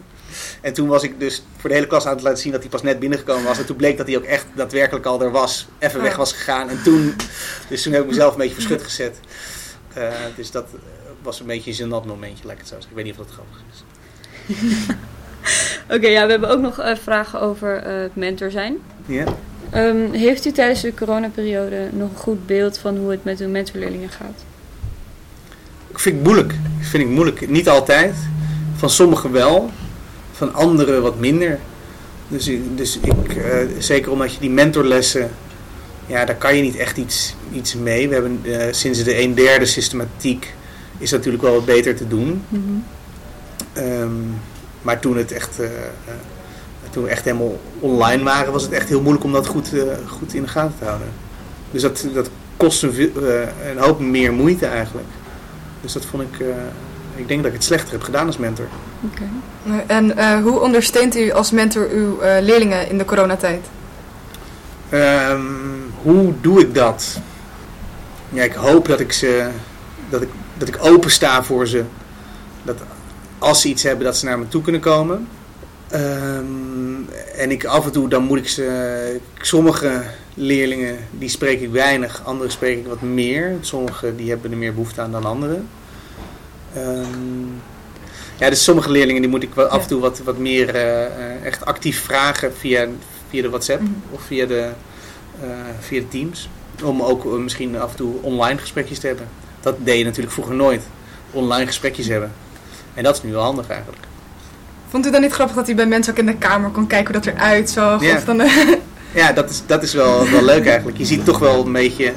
En 0.62 0.74
toen 0.74 0.88
was 0.88 1.04
ik 1.04 1.20
dus 1.20 1.44
voor 1.58 1.70
de 1.70 1.76
hele 1.76 1.88
klas 1.88 2.06
aan 2.06 2.14
het 2.14 2.24
laten 2.24 2.40
zien 2.40 2.52
dat 2.52 2.62
hij 2.62 2.70
pas 2.70 2.82
net 2.82 3.00
binnengekomen 3.00 3.44
was. 3.44 3.58
En 3.58 3.66
toen 3.66 3.76
bleek 3.76 3.98
dat 3.98 4.08
hij 4.08 4.18
ook 4.18 4.24
echt 4.24 4.46
daadwerkelijk 4.56 5.06
al 5.06 5.22
er 5.22 5.32
was, 5.32 5.68
even 5.80 6.02
weg 6.02 6.16
was 6.16 6.34
gegaan. 6.34 6.70
En 6.70 6.84
toen, 6.84 7.16
dus 7.70 7.82
toen 7.82 7.94
heb 7.94 8.02
ik 8.02 8.10
mezelf 8.10 8.32
een 8.32 8.38
beetje 8.38 8.54
verschut 8.54 8.84
gezet. 8.84 9.20
Eh, 9.94 10.14
dus 10.36 10.52
dat 10.52 10.68
was 11.28 11.40
een 11.40 11.46
beetje 11.46 11.84
een 11.84 11.90
gênant 11.90 12.08
momentje, 12.08 12.52
ik 12.52 12.58
het 12.58 12.68
zo. 12.68 12.76
Ik 12.76 12.86
weet 12.94 13.04
niet 13.06 13.18
of 13.20 13.26
dat 13.26 13.34
grappig 13.36 13.62
is. 13.72 13.84
Oké, 15.96 16.08
ja, 16.08 16.26
we 16.26 16.32
hebben 16.32 16.50
ook 16.50 16.62
nog 16.62 16.80
eh, 16.80 16.96
vragen 16.96 17.42
over 17.42 17.76
eh, 17.78 18.02
het 18.02 18.16
mentor 18.16 18.52
zijn. 18.52 18.78
Ja? 19.06 19.24
Ehm, 19.70 20.12
heeft 20.12 20.46
u 20.46 20.52
tijdens 20.52 20.82
de 20.82 20.94
coronaperiode 20.94 21.90
nog 21.92 22.10
een 22.10 22.16
goed 22.18 22.46
beeld 22.46 22.78
van 22.78 22.98
hoe 22.98 23.12
het 23.12 23.24
met 23.24 23.40
uw 23.40 23.50
mentorleerlingen 23.50 24.10
gaat? 24.10 24.44
ik 25.88 26.00
vind 26.00 26.16
ik 26.18 26.24
moeilijk. 26.24 26.54
Vind 26.80 27.04
ik 27.04 27.10
moeilijk. 27.10 27.50
Niet 27.50 27.70
altijd. 27.70 28.16
Van 28.76 28.90
sommigen 28.90 29.32
wel, 29.32 29.72
van 30.32 30.54
anderen 30.54 31.02
wat 31.02 31.20
minder. 31.20 31.60
Dus, 32.28 32.48
ik- 32.48 32.78
dus 32.78 33.00
ik, 33.00 33.36
eh, 33.36 33.58
zeker 33.80 34.12
omdat 34.12 34.34
je 34.34 34.40
die 34.40 34.50
mentorlessen, 34.50 35.30
ja, 36.06 36.26
daar 36.26 36.36
kan 36.36 36.56
je 36.56 36.62
niet 36.62 36.76
echt 36.76 36.98
iets, 36.98 37.36
iets 37.54 37.76
mee. 37.76 38.08
We 38.08 38.14
hebben 38.14 38.40
sinds 38.76 39.04
de 39.04 39.22
een 39.22 39.34
derde 39.36 39.66
systematiek 39.66 40.54
is 40.98 41.12
natuurlijk 41.12 41.44
wel 41.44 41.54
wat 41.54 41.66
beter 41.66 41.96
te 41.96 42.08
doen. 42.08 42.44
Mhm. 42.50 42.62
Ehm, 43.74 44.12
maar 44.82 45.00
toen 45.00 45.18
het 45.18 45.32
echt, 45.32 45.60
eh, 45.60 45.66
eh, 45.66 46.14
toen 46.90 47.04
we 47.04 47.10
echt 47.10 47.24
helemaal 47.24 47.60
online 47.80 48.24
waren, 48.24 48.52
was 48.52 48.64
het 48.64 48.72
echt 48.72 48.90
heel 48.90 49.02
moeilijk 49.02 49.26
om 49.26 49.32
dat 49.32 49.48
goed, 49.48 49.74
eh, 49.74 49.82
goed 50.08 50.34
in 50.34 50.42
de 50.42 50.48
gaten 50.48 50.76
te 50.80 50.86
houden. 50.86 51.08
Dus 51.72 51.82
dat, 51.82 52.08
dat 52.14 52.30
kost 52.58 52.84
een, 52.84 52.94
eh, 52.98 53.70
een 53.70 53.78
hoop 53.78 54.00
meer 54.00 54.34
moeite 54.34 54.66
eigenlijk. 54.66 55.08
Dus 55.82 55.94
dat 55.94 56.06
vond 56.06 56.24
ik, 56.24 56.46
ik 57.16 57.28
denk 57.28 57.40
dat 57.40 57.48
ik 57.52 57.58
het 57.58 57.64
slechter 57.64 57.92
heb 57.92 58.02
gedaan 58.02 58.26
als 58.26 58.38
mentor. 58.38 58.68
Oké. 59.12 59.24
En 59.88 60.42
hoe 60.42 60.60
ondersteunt 60.60 61.16
u 61.16 61.32
als 61.32 61.52
mentor 61.52 61.90
uw 61.90 62.18
leerlingen 62.42 62.90
in 62.90 62.98
de 62.98 63.06
coronatijd? 63.06 63.66
Ehm, 64.90 65.42
hoe 66.02 66.34
doe 66.42 66.60
ik 66.60 66.76
dat? 66.76 67.20
Ja, 68.30 68.44
ik 68.44 68.54
hoop 68.54 68.88
dat 68.88 69.00
ik 69.00 69.12
ze, 69.12 69.50
dat 70.10 70.22
ik, 70.22 70.30
dat 70.58 70.68
ik 70.68 70.78
open 70.82 71.12
sta 71.12 71.44
voor 71.44 71.68
ze. 71.68 71.84
Dat 72.64 72.78
als 73.40 73.62
ze 73.62 73.68
iets 73.68 73.84
hebben, 73.84 74.06
dat 74.06 74.18
ze 74.18 74.26
naar 74.26 74.40
me 74.40 74.48
toe 74.48 74.62
kunnen 74.62 74.82
komen. 74.82 75.28
Ehm, 75.90 77.02
en 77.36 77.52
ik 77.52 77.66
af 77.66 77.86
en 77.86 77.92
toe, 77.92 78.10
dan 78.10 78.24
moet 78.24 78.38
ik 78.38 78.48
ze, 78.48 79.20
sommige 79.42 80.04
leerlingen, 80.34 80.98
die 81.12 81.30
spreek 81.30 81.62
ik 81.62 81.72
weinig, 81.72 82.22
andere 82.26 82.50
spreek 82.50 82.78
ik 82.78 82.88
wat 82.88 83.02
meer. 83.02 83.56
Sommige, 83.62 84.16
die 84.16 84.30
hebben 84.30 84.52
er 84.52 84.58
meer 84.58 84.74
behoefte 84.74 85.02
aan 85.02 85.12
dan 85.12 85.26
anderen. 85.26 85.68
Ehm, 86.74 87.46
ja, 88.38 88.50
dus 88.50 88.64
sommige 88.64 88.92
leerlingen, 88.92 89.22
die 89.22 89.32
moet 89.32 89.44
ik 89.44 89.54
wel 89.54 89.66
af 89.66 89.82
en 89.82 89.88
toe 89.88 90.02
wat, 90.02 90.22
wat 90.24 90.38
meer 90.38 90.76
eh, 90.76 91.06
eh, 91.06 91.44
echt 91.46 91.66
actief 91.66 92.04
vragen 92.04 92.54
via, 92.56 92.88
via 93.30 93.42
de 93.42 93.50
WhatsApp 93.50 93.82
Mhm. 93.82 93.92
of 94.12 94.22
via 94.22 94.46
de, 94.46 94.70
eh, 95.42 95.48
via 95.80 96.00
de 96.00 96.08
Teams. 96.08 96.50
Om 96.84 97.02
ook 97.02 97.26
misschien 97.26 97.80
af 97.80 97.92
en 97.92 97.98
toe 97.98 98.14
online 98.22 98.60
gesprekjes 98.60 99.00
te 99.00 99.08
hebben. 99.08 99.28
Dat 99.60 99.76
deed 99.80 99.98
je 99.98 100.04
natuurlijk 100.04 100.34
vroeger 100.34 100.56
nooit. 100.56 100.84
Online 101.32 101.66
gesprekjes 101.66 102.08
hebben. 102.08 102.32
En 102.94 103.04
dat 103.04 103.16
is 103.16 103.24
nu 103.24 103.32
wel 103.32 103.44
handig 103.44 103.70
eigenlijk. 103.70 104.04
Vond 104.90 105.06
u 105.06 105.12
dan 105.12 105.22
niet 105.22 105.32
grappig 105.32 105.56
dat 105.56 105.70
u 105.70 105.76
bij 105.76 105.86
mensen 105.86 106.14
ook 106.14 106.20
in 106.20 106.26
de 106.26 106.36
kamer 106.36 106.70
kon 106.70 106.88
kijken 106.88 107.14
hoe 107.14 107.24
dat 107.24 107.34
eruit 107.34 107.70
zag? 107.70 108.04
Ja. 108.04 108.16
Of 108.16 108.24
dan, 108.24 108.42
eh, 108.42 108.74
Ja, 109.14 109.32
dat 109.32 109.50
is, 109.50 109.64
dat 109.66 109.84
is 109.84 109.94
wel, 109.94 110.30
wel 110.30 110.44
leuk 110.44 110.66
eigenlijk. 110.66 110.98
Je 110.98 111.06
ziet 111.06 111.26
toch 111.26 111.40
wel 111.40 111.66
een 111.66 111.72
beetje 111.72 112.14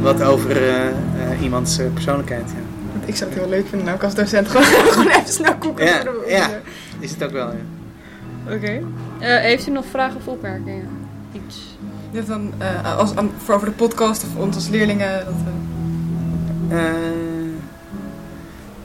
wat 0.00 0.22
over 0.22 0.56
eh, 0.56 0.86
eh, 0.86 1.42
iemands 1.42 1.78
persoonlijkheid. 1.94 2.44
Ja. 2.46 2.70
Ik 3.04 3.16
zou 3.16 3.30
het 3.30 3.38
heel 3.38 3.48
leuk 3.48 3.66
vinden 3.68 3.84
nou, 3.84 3.96
ook 3.96 4.04
als 4.04 4.14
docent. 4.14 4.48
Gewoon, 4.48 4.64
gewoon 4.94 5.08
even 5.08 5.32
snel 5.32 5.56
koeken. 5.56 5.86
Ja, 5.86 6.02
ja. 6.26 6.60
Is 6.98 7.10
het 7.10 7.24
ook 7.24 7.30
wel, 7.30 7.46
ja. 7.46 8.54
Oké. 8.54 8.82
Eh, 9.18 9.36
heeft 9.40 9.68
u 9.68 9.70
nog 9.70 9.84
vragen 9.90 10.16
of 10.16 10.26
opmerkingen? 10.26 10.88
Iets? 11.32 11.76
Hebt 12.12 12.26
dan 12.26 12.52
eh, 12.58 12.96
als, 12.98 13.12
voor 13.44 13.54
over 13.54 13.66
de 13.66 13.72
podcast 13.72 14.22
of 14.22 14.36
ons 14.36 14.54
als 14.54 14.68
leerlingen. 14.68 15.24
Dat, 15.24 15.34
eh, 16.70 16.78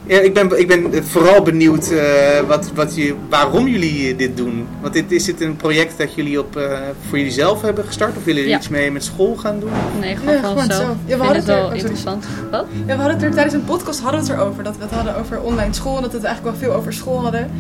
Eh, 0.08 0.16
ja, 0.16 0.20
ik 0.20 0.34
ben, 0.34 0.60
ik 0.60 0.68
ben 0.68 1.06
vooral 1.06 1.42
benieuwd 1.42 1.92
eh, 1.92 2.40
wat, 2.48 2.72
wat 2.74 2.96
je, 2.96 3.16
waarom 3.30 3.68
jullie 3.68 4.16
dit 4.16 4.38
doen. 4.38 4.68
Want 4.82 4.94
dit, 4.94 5.12
is 5.12 5.24
dit 5.26 5.42
een 5.42 5.56
project 5.56 5.98
dat 5.98 6.14
jullie 6.14 6.40
op, 6.40 6.58
eh, 6.58 6.78
voor 7.10 7.18
jullie 7.18 7.34
zelf 7.34 7.62
hebben 7.62 7.86
gestart? 7.86 8.18
Of 8.18 8.24
willen 8.24 8.34
jullie 8.42 8.50
Ja. 8.56 8.58
iets 8.58 8.70
mee 8.70 8.92
met 8.92 9.04
school 9.04 9.36
gaan 9.36 9.60
doen? 9.60 9.70
Nee, 10.00 10.16
gewoon 10.16 10.34
Nee, 10.34 10.42
van 10.42 10.50
gewoon 10.50 10.66
zelf. 10.66 10.80
zelf. 10.82 10.96
Ja, 11.06 11.18
we 11.18 11.24
hadden 11.24 11.36
het 11.42 11.48
het 11.48 11.56
er- 11.56 11.62
wel 11.62 11.72
interessant. 11.74 12.26
Wat? 12.52 12.66
Ja, 12.86 12.86
we 12.86 13.02
hadden 13.02 13.14
het 13.14 13.24
er 13.24 13.32
tijdens 13.32 13.54
een 13.56 13.64
podcast 13.66 14.00
hadden 14.00 14.22
we 14.24 14.28
het 14.32 14.36
erover. 14.40 14.64
Dat 14.64 14.78
we 14.78 14.84
het 14.84 14.92
hadden 14.92 15.18
over 15.18 15.42
online 15.42 15.74
school. 15.74 15.96
En 15.96 16.02
dat 16.02 16.12
we 16.12 16.18
het 16.18 16.26
eigenlijk 16.26 16.58
wel 16.58 16.70
veel 16.70 16.78
over 16.80 16.94
school 16.94 17.22
hadden. 17.22 17.52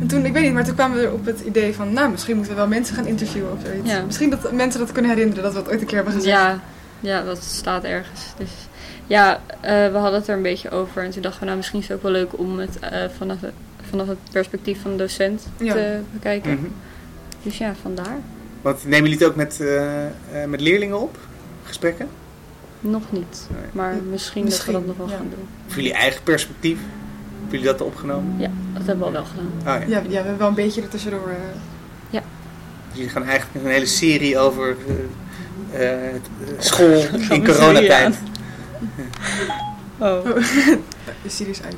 En 0.00 0.06
toen, 0.06 0.24
ik 0.24 0.32
weet 0.32 0.42
niet, 0.42 0.52
maar 0.52 0.64
toen 0.64 0.74
kwamen 0.74 0.96
we 0.98 1.04
er 1.04 1.12
op 1.12 1.26
het 1.26 1.40
idee 1.40 1.74
van... 1.74 1.92
Nou, 1.92 2.10
misschien 2.10 2.34
moeten 2.36 2.52
we 2.54 2.58
wel 2.60 2.68
mensen 2.68 2.94
gaan 2.94 3.06
interviewen 3.06 3.52
of 3.52 3.58
zoiets. 3.66 3.90
Ja. 3.90 4.02
Misschien 4.06 4.30
dat 4.30 4.52
mensen 4.52 4.80
dat 4.80 4.92
kunnen 4.92 5.10
herinneren 5.10 5.42
dat 5.42 5.52
we 5.52 5.58
het 5.58 5.68
ooit 5.68 5.80
een 5.80 5.86
keer 5.86 5.96
hebben 5.96 6.14
gezegd. 6.14 6.34
Ja, 6.36 6.60
ja, 7.00 7.22
dat 7.22 7.42
staat 7.42 7.84
ergens. 7.84 8.20
Dus 8.38 8.50
ja, 9.08 9.40
eh, 9.60 9.70
we 9.92 9.96
hadden 9.98 10.18
het 10.20 10.28
er 10.28 10.36
een 10.36 10.42
beetje 10.42 10.70
over. 10.70 11.02
En 11.04 11.10
toen 11.10 11.22
dachten 11.22 11.40
we, 11.40 11.46
nou, 11.46 11.56
misschien 11.56 11.78
is 11.80 11.88
het 11.88 11.96
ook 11.96 12.02
wel 12.02 12.12
leuk 12.12 12.38
om 12.38 12.58
het 12.58 12.78
eh, 12.78 13.04
vanaf, 13.16 13.40
het- 13.40 13.52
vanaf 13.90 14.06
het 14.06 14.18
perspectief 14.32 14.80
van 14.82 14.90
de 14.90 14.96
docent 14.96 15.46
Ja. 15.58 15.72
te 15.72 15.98
bekijken. 16.12 16.50
Mhm. 16.54 16.66
Dus 17.42 17.58
ja, 17.58 17.74
vandaar. 17.82 18.16
Want 18.62 18.84
nemen 18.84 19.02
jullie 19.10 19.18
het 19.18 19.28
ook 19.28 19.36
met, 19.36 19.60
eh, 19.60 20.04
eh, 20.06 20.10
met 20.48 20.60
leerlingen 20.60 21.00
op? 21.00 21.16
Gesprekken? 21.64 22.08
Nog 22.80 23.02
niet. 23.12 23.46
Nee. 23.50 23.60
Maar 23.72 23.94
misschien, 24.10 24.44
Misschien, 24.44 24.72
dat 24.72 24.82
we 24.82 24.86
dat 24.88 24.96
nog 24.98 25.06
wel 25.06 25.16
ja. 25.16 25.16
gaan 25.22 25.30
doen. 25.36 25.48
Of 25.68 25.74
jullie 25.74 25.92
eigen 25.92 26.22
perspectief? 26.22 26.78
Hebben 27.40 27.58
jullie 27.58 27.66
dat 27.78 27.80
opgenomen? 27.86 28.34
Ja, 28.38 28.50
dat 28.72 28.86
hebben 28.86 28.98
we 28.98 29.04
al 29.04 29.12
wel 29.12 29.24
gedaan. 29.24 29.82
Oh, 29.82 29.88
ja. 29.88 29.96
Ja, 29.96 30.02
ja, 30.02 30.08
we 30.08 30.14
hebben 30.14 30.38
wel 30.38 30.48
een 30.48 30.54
beetje 30.54 30.82
er 30.82 30.88
tussendoor. 30.88 31.28
eh, 31.28 31.34
Dus 32.90 32.96
jullie 32.96 33.08
gaan 33.12 33.24
eigenlijk 33.24 33.64
een 33.64 33.70
hele 33.70 33.86
serie 33.86 34.38
over 34.38 34.76
school 36.58 37.04
in 37.30 37.44
coronatijd. 37.44 38.16
Oh. 39.98 40.26
is 41.22 41.36
serieus 41.36 41.62
uit. 41.62 41.76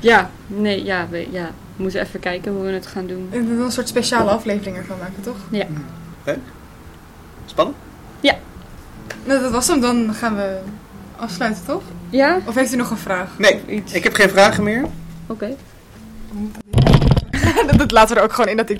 Ja, 0.00 0.30
nee, 0.46 0.84
ja 0.84 1.06
we, 1.10 1.28
ja, 1.30 1.50
we 1.76 1.82
moeten 1.82 2.00
even 2.00 2.20
kijken 2.20 2.52
hoe 2.52 2.62
we 2.62 2.70
het 2.70 2.86
gaan 2.86 3.06
doen. 3.06 3.28
En 3.30 3.40
we 3.40 3.48
willen 3.48 3.64
een 3.64 3.72
soort 3.72 3.88
speciale 3.88 4.30
aflevering 4.30 4.76
ervan 4.76 4.98
maken, 4.98 5.22
toch? 5.22 5.36
Spannend? 7.46 7.76
Nou, 9.26 9.40
dat 9.40 9.50
was 9.52 9.66
hem. 9.66 9.80
Dan 9.80 10.14
gaan 10.14 10.36
we 10.36 10.58
afsluiten, 11.16 11.64
toch? 11.64 11.82
Ja? 12.10 12.38
Of 12.44 12.54
heeft 12.54 12.72
u 12.72 12.76
nog 12.76 12.90
een 12.90 12.96
vraag? 12.96 13.38
Nee, 13.38 13.60
iets? 13.68 13.92
ik 13.92 14.04
heb 14.04 14.14
geen 14.14 14.28
vragen 14.28 14.62
meer. 14.62 14.84
Oké. 15.26 15.56
dat 17.76 17.90
laten 17.90 18.14
we 18.14 18.20
er 18.20 18.26
ook 18.26 18.32
gewoon 18.32 18.50
in 18.50 18.56
dat 18.56 18.70
ik 18.70 18.74